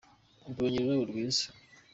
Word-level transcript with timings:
Mbonye 0.51 0.77
ururabo 0.79 1.03
rwiza. 1.11 1.45